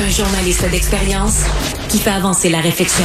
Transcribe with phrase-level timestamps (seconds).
[0.00, 1.42] Un journaliste d'expérience
[1.90, 3.04] qui fait avancer la réflexion.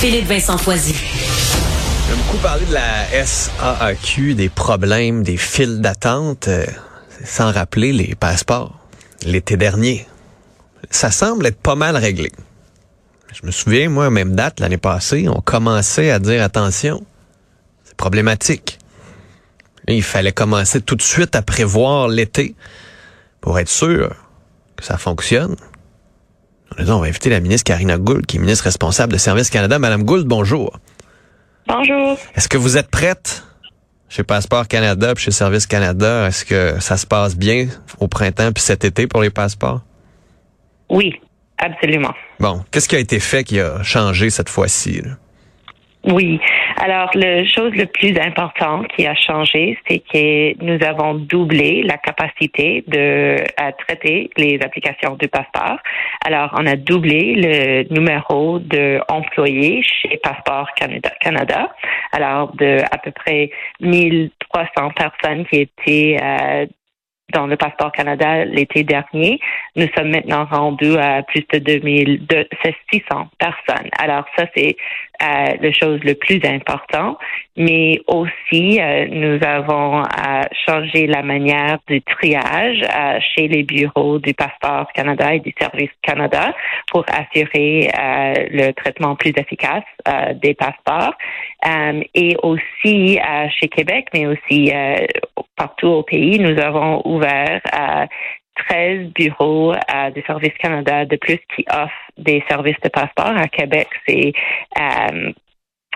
[0.00, 0.96] Philippe Vincent Foisy.
[2.08, 6.66] J'aime beaucoup parler de la SAAQ, des problèmes, des files d'attente, euh,
[7.24, 8.76] sans rappeler les passeports.
[9.24, 10.08] L'été dernier,
[10.90, 12.32] ça semble être pas mal réglé.
[13.32, 17.04] Je me souviens, moi, même date, l'année passée, on commençait à dire attention,
[17.84, 18.80] c'est problématique.
[19.88, 22.54] Il fallait commencer tout de suite à prévoir l'été
[23.40, 24.14] pour être sûr
[24.76, 25.56] que ça fonctionne.
[26.78, 29.78] On va inviter la ministre Karina Gould, qui est ministre responsable de Service Canada.
[29.78, 30.78] Madame Gould, bonjour.
[31.66, 32.18] Bonjour.
[32.34, 33.44] Est-ce que vous êtes prête
[34.08, 36.28] chez Passeport Canada puis chez Service Canada?
[36.28, 39.82] Est-ce que ça se passe bien au printemps puis cet été pour les passeports?
[40.88, 41.20] Oui,
[41.58, 42.14] absolument.
[42.40, 45.02] Bon, qu'est-ce qui a été fait qui a changé cette fois-ci?
[46.04, 46.40] Oui.
[46.78, 51.96] Alors, la chose le plus important qui a changé, c'est que nous avons doublé la
[51.96, 55.78] capacité de à traiter les applications du passeport.
[56.26, 61.10] Alors, on a doublé le numéro d'employés chez Passeport Canada.
[61.20, 61.72] Canada.
[62.10, 63.50] Alors, de à peu près
[63.80, 66.66] 1300 personnes qui étaient euh,
[67.32, 69.40] dans le passeport Canada l'été dernier.
[69.76, 72.26] Nous sommes maintenant rendus à plus de 2000,
[72.92, 73.90] 600 personnes.
[73.98, 74.76] Alors ça, c'est
[75.22, 77.16] euh, la chose le plus important.
[77.56, 84.18] Mais aussi, euh, nous avons euh, changé la manière du triage euh, chez les bureaux
[84.18, 86.54] du passeport Canada et du service Canada
[86.90, 89.84] pour assurer euh, le traitement plus efficace
[90.42, 91.14] des passeports.
[92.14, 93.18] et aussi
[93.60, 94.72] chez Québec, mais aussi
[95.56, 97.60] partout au pays, nous avons ouvert
[98.68, 103.36] 13 bureaux euh, du Service Canada de plus qui offrent des services de passeport.
[103.36, 104.32] À Québec, c'est
[104.78, 105.32] euh,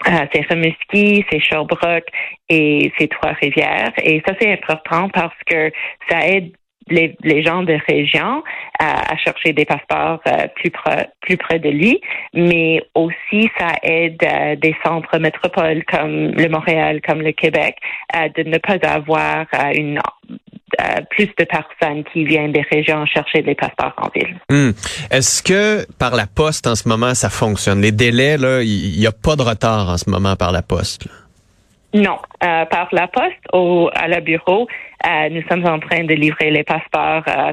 [0.08, 2.08] euh, c'est Rimouski, c'est Sherbrooke
[2.48, 3.92] et c'est Trois-Rivières.
[4.02, 5.72] Et ça, c'est important parce que
[6.08, 6.52] ça aide
[6.88, 8.42] les, gens de région
[8.78, 12.00] à, chercher des passeports euh, plus, près, plus près de lui,
[12.34, 17.76] mais aussi ça aide euh, des centres métropoles comme le Montréal, comme le Québec,
[18.14, 19.98] euh, de ne pas avoir une
[21.10, 24.36] plus de personnes qui viennent des régions chercher des passeports en ville.
[24.50, 24.72] Hmm.
[25.10, 27.80] Est-ce que par la poste en ce moment ça fonctionne?
[27.80, 31.06] Les délais il n'y a pas de retard en ce moment par la poste.
[31.94, 34.66] Non, euh, par la poste ou à la bureau,
[35.06, 37.52] euh, nous sommes en train de livrer les passeports euh,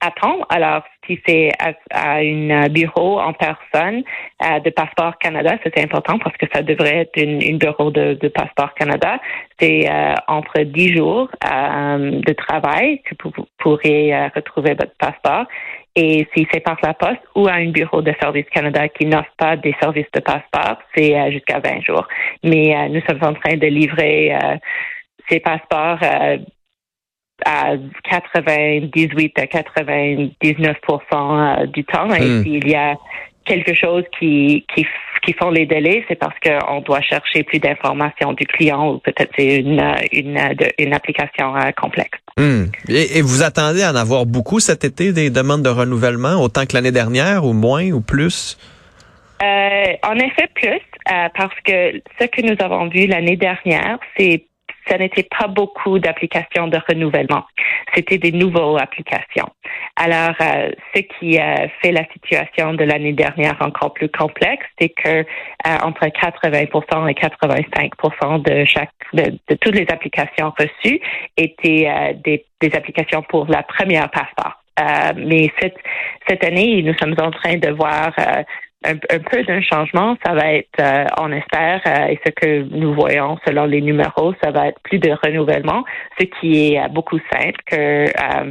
[0.00, 0.38] à temps.
[0.48, 4.02] Alors, si c'est à, à un bureau en personne
[4.40, 8.74] de Passeport Canada, c'est important parce que ça devrait être une, bureau de, de, Passeport
[8.74, 9.20] Canada.
[9.60, 9.88] C'est
[10.26, 15.46] entre 10 jours de travail que vous pourrez retrouver votre passeport.
[15.94, 19.32] Et si c'est par la poste ou à un bureau de Service Canada qui n'offre
[19.36, 22.06] pas des services de passeport, c'est jusqu'à 20 jours.
[22.42, 24.34] Mais nous sommes en train de livrer
[25.28, 25.98] ces passeports
[27.44, 27.76] à
[28.10, 32.12] 98 à 99 euh, du temps.
[32.14, 32.42] Et hmm.
[32.42, 32.96] s'il y a
[33.44, 34.86] quelque chose qui, qui,
[35.24, 39.30] qui font les délais, c'est parce qu'on doit chercher plus d'informations du client ou peut-être
[39.36, 40.38] c'est une, une,
[40.78, 42.18] une application euh, complexe.
[42.36, 42.64] Hmm.
[42.88, 46.64] Et, et, vous attendez à en avoir beaucoup cet été, des demandes de renouvellement, autant
[46.66, 48.58] que l'année dernière ou moins ou plus?
[49.42, 54.46] Euh, en effet, plus, parce que ce que nous avons vu l'année dernière, c'est
[54.88, 57.44] ça n'était pas beaucoup d'applications de renouvellement.
[57.94, 59.48] C'était des nouvelles applications.
[59.96, 64.90] Alors, euh, ce qui a fait la situation de l'année dernière encore plus complexe, c'est
[64.90, 65.24] que euh,
[65.82, 71.00] entre 80% et 85% de chaque de, toutes les applications reçues
[71.36, 74.62] étaient euh, des, des applications pour la première passeport.
[75.16, 75.76] mais cette,
[76.26, 78.12] cette année, nous sommes en train de voir
[78.84, 80.16] un, peu d'un changement.
[80.24, 84.34] Ça va être, euh, on espère, euh, et ce que nous voyons selon les numéros,
[84.42, 85.84] ça va être plus de renouvellement,
[86.18, 88.06] ce qui est euh, beaucoup simple que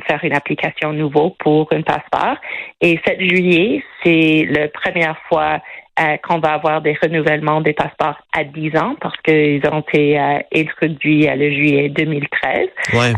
[0.08, 2.38] faire une application nouveau pour un passeport.
[2.82, 5.60] Et 7 juillet, c'est la première fois
[6.02, 10.20] euh, qu'on va avoir des renouvellements des passeports à 10 ans parce qu'ils ont été
[10.20, 12.70] euh, introduits à le juillet 2013.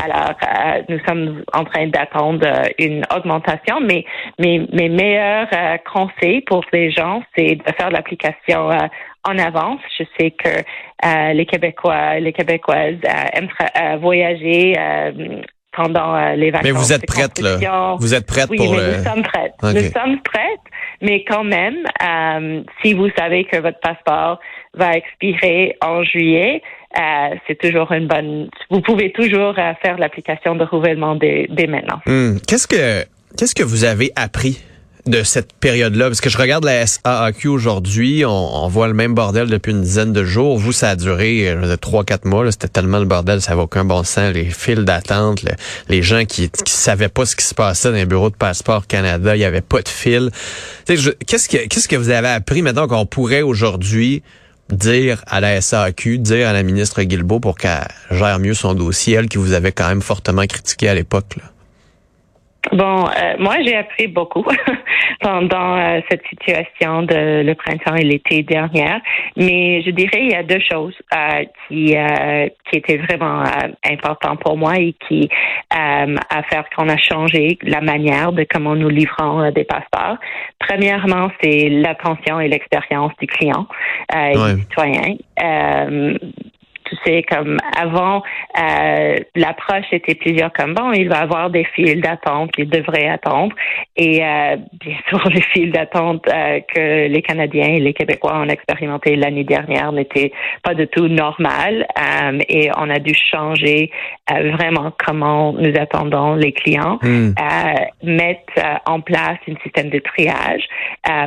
[0.04, 2.46] Alors, euh, nous sommes en train d'attendre
[2.80, 4.04] une augmentation, mais
[4.38, 5.48] mes, mes meilleurs
[5.94, 8.70] conseils pour les gens, c'est de faire l'application
[9.24, 9.80] en avance.
[9.98, 12.98] Je sais que les Québécois, les Québécoises
[13.34, 14.74] aiment voyager
[15.76, 16.64] pendant les vacances.
[16.66, 17.96] Mais vous êtes prête, là.
[18.00, 19.54] Vous êtes prête oui, pour mais Nous sommes prêtes.
[19.64, 20.60] Nous sommes prêtes.
[21.02, 24.40] Mais quand même, euh, si vous savez que votre passeport
[24.74, 26.62] va expirer en juillet,
[26.98, 28.50] euh, c'est toujours une bonne.
[28.70, 32.00] Vous pouvez toujours euh, faire l'application de renouvellement dès, dès maintenant.
[32.06, 32.38] Hmm.
[32.48, 33.04] Qu'est-ce que
[33.38, 34.64] qu'est-ce que vous avez appris?
[35.06, 36.08] De cette période-là?
[36.08, 40.14] Parce que je regarde la SAAQ aujourd'hui, on, voit le même bordel depuis une dizaine
[40.14, 40.58] de jours.
[40.58, 42.52] Vous, ça a duré trois, quatre mois.
[42.52, 44.34] C'était tellement le bordel, ça n'avait aucun bon sens.
[44.34, 45.46] Les files d'attente,
[45.90, 48.88] les gens qui, qui savaient pas ce qui se passait dans les bureaux de passeport
[48.88, 50.32] Canada, il y avait pas de fil.
[50.86, 54.24] Qu'est-ce que qu'est-ce que vous avez appris maintenant qu'on pourrait aujourd'hui
[54.70, 59.16] dire à la SAQ, dire à la ministre Guilbeault pour qu'elle gère mieux son dossier,
[59.16, 61.38] elle qui vous avait quand même fortement critiqué à l'époque?
[62.72, 64.46] Bon, euh, moi j'ai appris beaucoup
[65.22, 69.02] pendant euh, cette situation de le printemps et l'été dernière,
[69.36, 71.96] mais je dirais il y a deux choses euh, qui
[72.72, 73.44] qui étaient vraiment
[73.84, 75.30] importantes pour moi et qui
[75.70, 80.18] a fait qu'on a changé la manière de comment nous livrons des passeports.
[80.60, 83.68] Premièrement, c'est l'attention et l'expérience du client
[84.16, 85.18] et du citoyen
[87.06, 88.22] c'est comme avant,
[88.60, 93.56] euh, l'approche était plusieurs comme bon, il va avoir des files d'attente, il devrait attendre.
[93.96, 98.50] Et euh, bien sûr, les files d'attente euh, que les Canadiens et les Québécois ont
[98.50, 100.32] expérimenté l'année dernière n'étaient
[100.64, 101.86] pas du tout normales.
[102.50, 103.92] et on a dû changer
[104.30, 107.34] vraiment comment nous attendons les clients, hmm.
[108.04, 108.54] mettre
[108.86, 110.64] en place un système de triage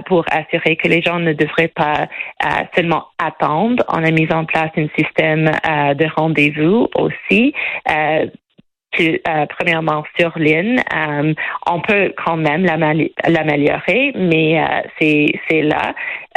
[0.06, 2.08] pour assurer que les gens ne devraient pas
[2.74, 3.84] seulement attendre.
[3.88, 7.52] On a mis en place un système euh, de rendez-vous aussi.
[7.90, 8.26] Euh,
[8.98, 10.80] euh, premièrement sur ligne.
[10.94, 11.34] Euh,
[11.66, 14.64] on peut quand même l'améliorer, mais euh,
[14.98, 15.62] c'est c'est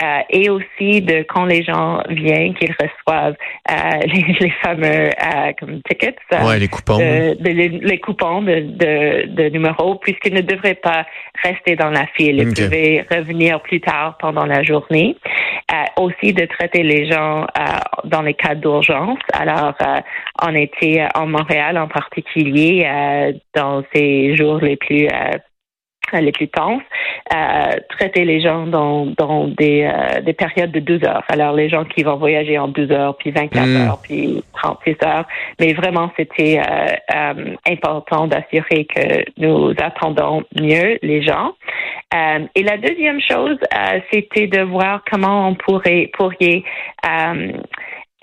[0.01, 0.24] là.
[0.30, 3.36] et aussi de quand les gens viennent, qu'ils reçoivent
[4.06, 5.10] les, les, fameux
[5.60, 10.75] comme tickets, ouais, les coupons, de, les, coupons de, de, de numéros, puisqu'ils ne devraient
[10.75, 11.06] pas
[11.44, 12.38] rester dans la file.
[12.38, 15.16] Ils devaient revenir plus tard pendant la journée.
[15.98, 17.46] aussi de traiter les gens
[18.06, 19.19] dans les cas d'urgence.
[19.34, 19.74] Alors,
[20.42, 25.38] on était en Montréal en particulier euh, dans ces jours les plus euh,
[26.14, 26.82] les plus tenses,
[27.34, 29.90] euh, traiter les gens dans, dans des,
[30.24, 31.24] des périodes de 12 heures.
[31.30, 33.76] Alors, les gens qui vont voyager en 12 heures, puis 24 hmm.
[33.78, 35.26] heures, puis 36 heures.
[35.60, 36.62] Mais vraiment, c'était
[37.68, 41.54] important d'assurer que nous attendons mieux les gens.
[42.14, 43.58] et la deuxième chose,
[44.12, 46.10] c'était de voir comment on pourrait,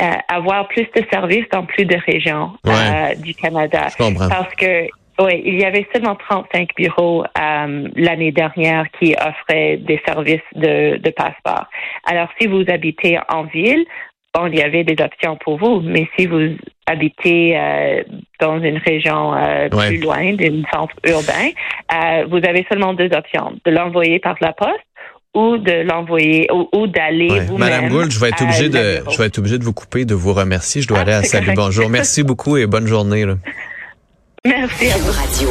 [0.03, 3.87] euh, avoir plus de services dans plus de régions euh, du Canada.
[4.29, 10.00] Parce que oui, il y avait seulement 35 bureaux euh, l'année dernière qui offraient des
[10.06, 11.66] services de, de passeport.
[12.04, 13.86] Alors, si vous habitez en ville,
[14.34, 18.02] bon, il y avait des options pour vous, mais si vous habitez euh,
[18.40, 21.50] dans une région euh, plus loin d'un centre urbain,
[21.92, 24.74] euh, vous avez seulement deux options de l'envoyer par la poste
[25.34, 27.70] ou de l'envoyer ou, d'aller vous-même.
[27.70, 30.14] Madame Gould, je vais être obligé de je vais être obligé de vous couper, de
[30.14, 30.80] vous remercier.
[30.80, 31.90] Je dois ah, aller à Salut Bonjour.
[31.90, 33.26] Merci beaucoup et bonne journée.
[33.26, 33.34] Là.
[34.46, 35.10] Merci vous.
[35.10, 35.37] Radio.